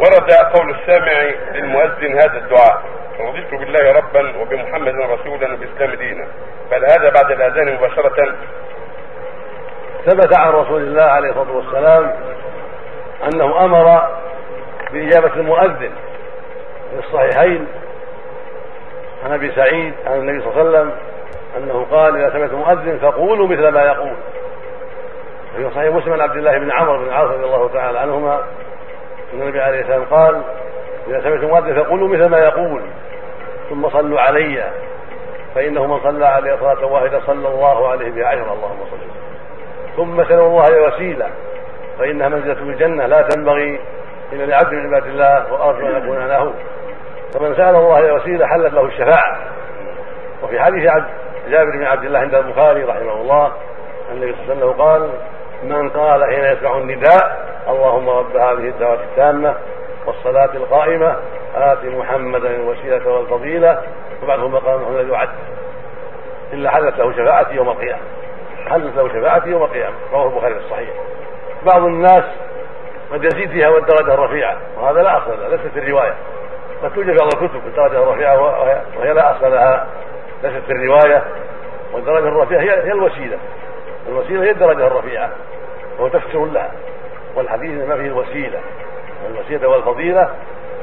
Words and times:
ورد 0.00 0.32
قول 0.32 0.70
السامع 0.70 1.30
للمؤذن 1.54 2.12
هذا 2.14 2.38
الدعاء 2.38 2.82
رضيت 3.20 3.54
بالله 3.54 3.92
ربا 3.92 4.40
وبمحمد 4.40 4.94
رسولا 4.94 5.54
وبالاسلام 5.54 5.94
دينا. 5.94 6.26
بل 6.70 6.84
هذا 6.84 7.10
بعد 7.10 7.30
الأذان 7.30 7.74
مباشرة. 7.74 8.34
ثبت 10.06 10.38
عن 10.38 10.52
رسول 10.52 10.82
الله 10.82 11.02
عليه 11.02 11.28
الصلاة 11.30 11.56
والسلام 11.56 12.14
أنه 13.24 13.64
أمر 13.64 14.08
بإجابة 14.92 15.34
المؤذن 15.36 15.92
في 16.90 16.98
الصحيحين 16.98 17.66
عن 19.24 19.32
أبي 19.32 19.52
سعيد 19.52 19.94
عن 20.06 20.18
النبي 20.18 20.40
صلى 20.40 20.50
الله 20.50 20.60
عليه 20.60 20.70
وسلم 20.70 20.92
أنه 21.56 21.86
قال 21.90 22.16
إذا 22.16 22.30
سمعت 22.30 22.52
مؤذن 22.52 22.98
فقولوا 22.98 23.48
مثل 23.48 23.68
ما 23.68 23.82
يقول. 23.82 24.16
في 25.56 25.70
صحيح 25.74 25.94
مسلم 25.94 26.12
عن 26.12 26.20
عبد 26.20 26.36
الله 26.36 26.58
بن 26.58 26.70
عمرو 26.70 26.98
بن 26.98 27.04
العاص 27.08 27.30
رضي 27.30 27.44
الله 27.44 27.68
تعالى 27.68 27.98
عنهما 27.98 28.40
النبي 29.32 29.60
عليه 29.60 29.80
السلام 29.80 30.04
قال 30.04 30.42
إذا 31.08 31.20
سمعتم 31.20 31.46
مؤذن 31.46 31.82
فقولوا 31.82 32.08
مثل 32.08 32.26
ما 32.26 32.38
يقول 32.38 32.82
ثم 33.70 33.88
صلوا 33.88 34.20
علي 34.20 34.64
فإنه 35.54 35.86
من 35.86 36.00
صلى 36.00 36.26
علي 36.26 36.56
صلاة 36.60 36.86
واحدة 36.86 37.20
صلى 37.26 37.48
الله 37.48 37.88
عليه 37.88 38.10
بها 38.10 38.26
عشرا 38.26 38.52
اللهم 38.52 38.78
صل 38.90 38.98
ثم 39.96 40.24
سلوا 40.24 40.46
الله 40.46 40.68
الوسيله 40.68 41.30
فإنها 41.98 42.28
منزلة 42.28 42.54
في 42.54 42.60
الجنة 42.60 43.06
لا 43.06 43.22
تنبغي 43.22 43.80
إلا 44.32 44.44
لعبد 44.44 44.72
من 44.72 44.94
عباد 44.94 45.06
الله 45.06 45.52
وأرجو 45.52 45.86
أن 45.86 45.94
اكون 45.94 46.26
له. 46.26 46.52
فمن 47.34 47.54
سأل 47.54 47.74
الله 47.74 47.98
الوسيله 47.98 48.46
حلت 48.46 48.74
له 48.74 48.84
الشفاعة. 48.84 49.38
وفي 50.42 50.60
حديث 50.60 50.90
عبد 50.90 51.06
جابر 51.48 51.70
بن 51.70 51.84
عبد 51.84 52.04
الله 52.04 52.18
عند 52.18 52.34
البخاري 52.34 52.84
رحمه 52.84 53.12
الله 53.12 53.52
النبي 54.12 54.32
صلى 54.32 54.52
الله 54.52 54.54
عليه 54.54 54.64
وسلم 54.64 54.82
قال 54.82 55.10
من 55.62 55.90
قال 55.90 56.24
حين 56.24 56.44
يسمع 56.44 56.78
النداء 56.78 57.49
اللهم 57.68 58.08
رب 58.08 58.36
هذه 58.36 58.68
الدعوة 58.68 58.94
التامة 58.94 59.54
والصلاة 60.06 60.50
القائمة 60.54 61.16
آت 61.56 61.84
محمدا 61.84 62.50
الوسيلة 62.50 63.08
والفضيلة 63.08 63.82
وبعده 64.22 64.48
مقام 64.48 64.82
محمد 64.82 65.08
يعد 65.08 65.28
إلا 66.52 66.70
حلت 66.70 66.98
له 66.98 67.12
شفاعتي 67.12 67.54
يوم 67.54 67.68
القيامة. 67.68 68.02
حلت 68.68 68.96
له 68.96 69.08
شفاعتي 69.08 69.48
يوم 69.48 69.62
القيامة. 69.62 69.94
رواه 70.12 70.28
البخاري 70.28 70.54
في 70.54 70.60
الصحيح. 70.60 70.90
بعض 71.66 71.84
الناس 71.84 72.24
قد 73.12 73.24
يزيد 73.24 73.50
فيها 73.50 73.68
والدرجة 73.68 74.14
الرفيعة 74.14 74.56
وهذا 74.78 75.02
لا 75.02 75.18
أصل 75.18 75.40
له 75.40 75.48
ليست 75.48 75.66
في 75.74 75.78
الرواية. 75.78 76.14
قد 76.82 76.94
توجد 76.94 77.16
بعض 77.20 77.34
الكتب 77.34 77.66
الدرجة 77.66 78.02
الرفيعة 78.02 78.40
وهي 78.98 79.12
لا 79.12 79.36
أصل 79.36 79.52
لها 79.52 79.86
ليست 80.42 80.64
في 80.66 80.72
الرواية. 80.72 81.22
والدرجة 81.92 82.28
الرفيعة 82.28 82.60
هي 82.60 82.92
الوسيلة. 82.92 83.38
الوسيلة 84.08 84.44
هي 84.44 84.50
الدرجة 84.50 84.86
الرفيعة 84.86 85.30
وهو 85.98 86.08
تفسير 86.08 86.44
لها. 86.44 86.70
والحديث 87.34 87.88
ما 87.88 87.96
فيه 87.96 88.06
الوسيلة. 88.06 88.60
والوسيلة 89.24 89.68
والفضيلة 89.68 90.30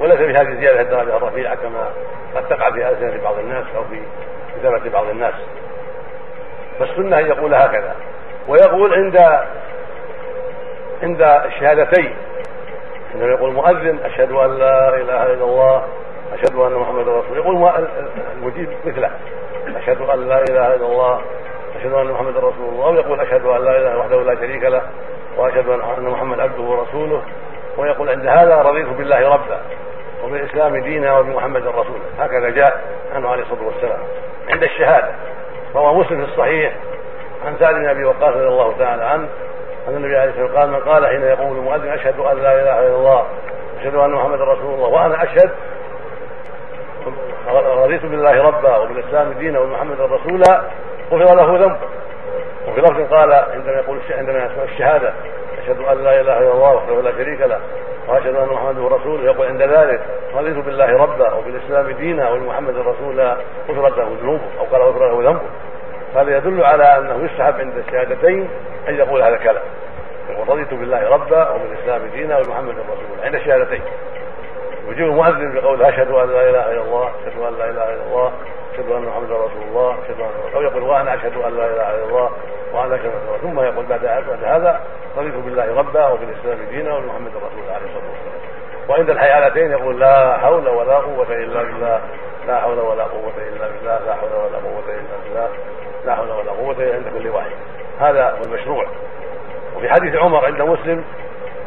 وليس 0.00 0.16
في 0.16 0.32
هذه 0.32 0.48
الزيادة 0.48 0.80
الدرجة 0.80 1.16
الرفيعة 1.16 1.54
كما 1.54 1.90
قد 2.36 2.48
تقع 2.48 2.70
في 2.70 2.88
ألسنة 2.88 3.22
بعض 3.24 3.38
الناس 3.38 3.64
أو 3.76 3.84
في 3.84 4.00
كتابة 4.58 4.90
بعض 4.90 5.08
الناس. 5.08 5.34
فالسنة 6.78 7.18
أن 7.18 7.26
يقول 7.26 7.54
هكذا. 7.54 7.94
ويقول 8.48 8.94
عند 8.94 9.16
عند 11.02 11.22
الشهادتين. 11.22 12.16
عندما 13.14 13.30
يقول 13.30 13.50
المؤذن 13.50 13.98
أشهد 14.04 14.32
أن 14.32 14.58
لا 14.58 14.88
إله 14.88 15.26
إلا 15.26 15.44
الله 15.44 15.84
أشهد 16.32 16.54
أن 16.54 16.72
محمدا 16.72 17.12
رسول 17.12 17.36
يقول 17.36 17.74
المجيب 18.36 18.68
مثله. 18.84 19.10
أشهد 19.76 20.00
أن 20.00 20.28
لا 20.28 20.42
إله 20.50 20.74
إلا 20.74 20.86
الله 20.86 21.20
أشهد 21.80 21.92
أن 21.92 22.06
محمدا 22.06 22.38
رسول 22.38 22.68
الله. 22.68 22.86
أو 22.86 22.94
يقول 22.94 23.20
أشهد 23.20 23.46
أن 23.46 23.64
لا 23.64 23.76
إله 23.76 23.98
وحده 23.98 24.22
لا 24.22 24.34
شريك 24.34 24.64
له. 24.64 24.82
وأشهد 25.36 25.68
أن 25.68 26.04
محمد 26.04 26.40
عبده 26.40 26.62
ورسوله. 26.62 27.22
ويقول 27.78 28.10
عند 28.10 28.26
هذا 28.26 28.62
رضيت 28.62 28.88
بالله 28.88 29.28
ربا 29.28 29.60
وبالإسلام 30.24 30.76
دينا 30.76 31.18
وبمحمد 31.18 31.66
رسولا 31.66 32.04
هكذا 32.18 32.50
جاء 32.50 32.80
عنه 33.14 33.28
عليه 33.28 33.42
الصلاة 33.42 33.66
والسلام. 33.66 34.00
عند 34.52 34.62
الشهادة 34.62 35.10
روى 35.74 35.94
مسلم 35.94 36.24
في 36.24 36.32
الصحيح. 36.32 36.74
عن 37.46 37.56
سعد 37.60 37.74
بن 37.74 37.88
أبي 37.88 38.04
وقاص 38.04 38.34
رضي 38.34 38.48
الله 38.48 38.74
تعالى 38.78 39.04
عنه 39.04 39.28
أن 39.88 39.96
النبي 39.96 40.16
عليه 40.16 40.30
الصلاة 40.30 40.44
والسلام 40.44 40.74
قال 40.74 40.82
من 40.82 40.92
قال 40.92 41.06
حين 41.06 41.22
يقول 41.22 41.58
المؤذن 41.58 41.88
أشهد 41.88 42.18
أن 42.18 42.36
لا 42.36 42.62
إله 42.62 42.86
إلا 42.86 42.96
الله 42.96 43.26
أشهد 43.80 43.94
أن 43.94 44.10
محمدا 44.10 44.44
رسول 44.44 44.74
الله 44.74 44.88
وأنا 44.88 45.22
أشهد 45.22 45.50
رضيت 47.66 48.02
بالله 48.06 48.42
ربا 48.42 48.76
وبالإسلام 48.76 49.32
دينا 49.32 49.58
وبمحمد 49.58 50.00
رسولا 50.00 50.62
غفر 51.12 51.34
له 51.34 51.58
ذنبه. 51.58 51.78
وفي 52.68 52.80
لفظ 52.80 53.14
قال 53.14 53.32
عندما 53.32 53.72
يقول 53.72 53.98
عندما 54.10 54.38
يسمع 54.38 54.62
الشهادة 54.64 55.12
أشهد 55.62 55.80
أن 55.80 56.04
لا 56.04 56.20
إله 56.20 56.38
إلا 56.38 56.52
الله 56.52 56.74
وحده 56.74 57.00
لا 57.00 57.12
شريك 57.12 57.40
له 57.40 57.60
وأشهد 58.08 58.36
أن 58.36 58.48
محمدا 58.48 58.96
رسوله 58.96 59.24
يقول 59.24 59.46
عند 59.46 59.62
ذلك 59.62 60.00
رضيت 60.34 60.56
بالله 60.56 61.02
ربا 61.02 61.32
وبالإسلام 61.32 61.90
دينا 61.90 62.30
وبمحمد 62.30 62.76
رسولا 62.76 63.36
غفرت 63.68 63.98
له 63.98 64.16
ذنوبه 64.20 64.44
أو 64.60 64.64
قال 64.64 64.82
غفر 64.82 65.08
له 65.08 65.30
ذنبه. 65.30 65.48
هذا 66.14 66.36
يدل 66.36 66.64
على 66.64 66.98
أنه 66.98 67.24
يستحب 67.24 67.60
عند 67.60 67.76
الشهادتين 67.76 68.48
أن 68.88 68.94
يقول 68.94 69.22
هذا 69.22 69.34
الكلام. 69.34 69.62
يقول 70.30 70.48
رضيت 70.48 70.74
بالله 70.74 71.08
ربا 71.08 71.50
وبالإسلام 71.50 72.02
دينا 72.14 72.38
وبمحمد 72.38 72.74
رسولا 72.74 73.24
عند 73.24 73.34
الشهادتين. 73.34 73.82
يجيب 74.88 75.06
المؤذن 75.06 75.52
بقول 75.54 75.82
أشهد 75.82 76.10
أن 76.10 76.28
لا 76.28 76.50
إله 76.50 76.72
إلا 76.72 76.82
الله 76.82 77.10
أشهد 77.26 77.42
أن 77.42 77.58
لا 77.58 77.70
إله 77.70 77.94
إلا 77.94 78.02
الله 78.08 78.32
أشهد 78.74 78.92
أن 78.92 79.02
محمدا 79.02 79.34
رسول 79.34 79.62
الله 79.68 79.90
أشهد 79.90 80.20
ان 80.20 80.54
أو 80.54 80.62
يقول 80.62 80.82
وأنا 80.82 81.14
أشهد 81.14 81.36
أن 81.36 81.56
لا 81.56 81.66
إله 81.66 81.94
إلا 81.94 82.04
الله 82.04 82.30
وأنا 82.74 82.96
كما 82.96 83.12
ثم 83.42 83.60
يقول 83.60 83.86
بعد 83.86 84.04
هذا 84.44 84.80
رضيت 85.16 85.34
بالله 85.34 85.78
ربا 85.78 86.06
وبالإسلام 86.06 86.58
دينا 86.70 86.94
وبمحمد 86.94 87.30
رسول 87.36 87.70
عليه 87.74 87.86
الصلاة 87.86 88.10
والسلام. 88.10 88.40
وعند 88.88 89.10
الحيالتين 89.10 89.70
يقول 89.70 90.00
لا 90.00 90.36
حول 90.38 90.68
ولا 90.68 90.94
قوة 90.94 91.26
إلا 91.30 91.62
بالله 91.62 92.00
لا 92.46 92.60
حول 92.60 92.78
ولا 92.78 93.04
قوة 93.04 93.32
إلا 93.38 93.68
بالله 93.68 93.98
لا 94.06 94.14
حول 94.14 94.32
ولا 94.32 94.58
قوة 94.58 94.84
إلا 94.88 95.16
بالله 95.24 95.48
لا 96.06 96.14
حول 96.14 96.30
ولا 96.30 96.50
قوة 96.50 96.76
إلا 96.78 96.94
عند 96.94 97.04
كل 97.18 97.28
واحد. 97.28 97.50
هذا 98.00 98.30
هو 98.30 98.42
المشروع. 98.46 98.86
وفي 99.76 99.88
حديث 99.88 100.16
عمر 100.16 100.44
عند 100.44 100.62
مسلم 100.62 101.04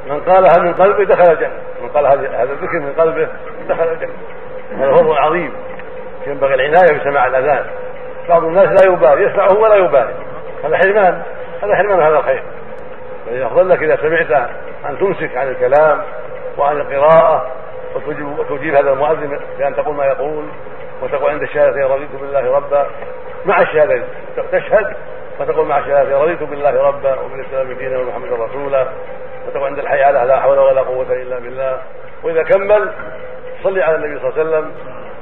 من 0.07 0.19
قالها 0.19 0.59
من 0.59 0.73
قلبه 0.73 1.03
دخل 1.03 1.31
الجنة. 1.31 1.59
من 1.81 1.89
قال 1.89 2.05
هذا 2.05 2.43
الذكر 2.43 2.79
من 2.79 2.93
قلبه 2.97 3.27
دخل 3.69 3.83
الجنة. 3.83 4.13
هذا 4.77 4.91
فضل 4.91 5.17
عظيم. 5.17 5.53
ينبغي 6.27 6.53
العناية 6.53 6.99
بسماع 6.99 7.27
الأذان. 7.27 7.65
بعض 8.29 8.43
الناس 8.43 8.67
لا 8.67 8.93
يبالي 8.93 9.23
يسمعه 9.23 9.53
ولا 9.53 9.75
يبالي. 9.75 10.13
هذا 10.63 10.77
حرمان 10.77 11.21
هذا 11.63 11.75
حرمان 11.75 12.01
هذا 12.01 12.17
الخير 12.17 12.43
الافضل 13.27 13.69
لك 13.69 13.83
إذا 13.83 13.95
سمعت 13.95 14.49
أن 14.89 14.97
تمسك 14.99 15.37
عن 15.37 15.47
الكلام 15.47 16.01
وعن 16.57 16.77
القراءة 16.77 17.51
وتجيب, 17.95 18.75
هذا 18.75 18.93
المؤذن 18.93 19.39
بأن 19.57 19.75
تقول 19.75 19.95
ما 19.95 20.05
يقول 20.05 20.45
وتقول 21.03 21.31
عند 21.31 21.41
الشهادة 21.41 21.87
رضيت 21.87 22.09
بالله 22.21 22.55
ربا. 22.55 22.87
مع 23.45 23.61
الشهادة 23.61 24.03
تشهد 24.51 24.93
وتقول 25.39 25.67
مع 25.67 25.77
الشهادة 25.77 26.21
رضيت 26.21 26.43
بالله 26.43 26.87
ربا 26.87 27.19
وبالاسلام 27.19 27.73
دينا 27.73 27.97
ومحمد 27.97 28.33
رسولا. 28.33 28.87
وتقول 29.47 29.67
عند 29.67 29.79
الحي 29.79 30.03
على 30.03 30.27
لا 30.27 30.39
حول 30.39 30.59
ولا 30.59 30.81
قوة 30.81 31.11
إلا 31.11 31.39
بالله. 31.39 31.81
وإذا 32.23 32.43
كمل 32.43 32.91
صلي 33.63 33.83
على 33.83 33.95
النبي 33.95 34.19
صلى 34.19 34.29
الله 34.29 34.39
عليه 34.39 34.49
وسلم. 34.49 34.71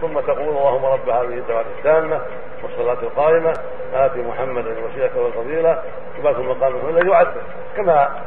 ثم 0.01 0.19
تقول 0.19 0.49
اللهم 0.49 0.85
رب 0.85 1.09
هذه 1.09 1.37
الدعوة 1.37 1.65
التامة 1.77 2.21
والصلاة 2.63 2.97
القائمة 3.03 3.53
آت 3.93 4.17
محمدا 4.17 4.71
الوسيلة 4.71 5.17
والفضيلة 5.21 5.83
وبعث 6.19 6.35
المقام 6.35 6.89
الذي 6.89 7.09
يعد 7.09 7.33
كما 7.77 8.21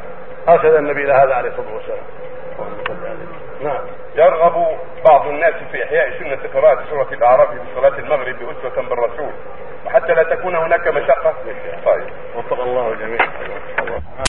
أرشد 0.49 0.75
النبي 0.75 1.05
إلى 1.05 1.13
هذا 1.13 1.35
عليه 1.35 1.49
الصلاة 1.49 1.75
والسلام. 1.75 2.05
نعم. 3.63 3.81
يرغب 4.17 4.67
بعض 5.09 5.27
الناس 5.27 5.55
في 5.73 5.85
إحياء 5.85 6.19
سنة 6.19 6.39
قراءة 6.61 6.85
سورة 6.91 7.09
الأعراف 7.13 7.51
في 7.51 7.59
صلاة 7.75 7.99
المغرب 7.99 8.37
بأسوة 8.39 8.89
بالرسول 8.89 9.31
وحتى 9.87 10.15
لا 10.15 10.23
تكون 10.23 10.57
هناك 10.57 10.89
مشقة. 10.89 11.35
طيب. 11.85 12.05
وفق 12.37 12.61
الله 12.61 12.93
الجميع 12.93 13.19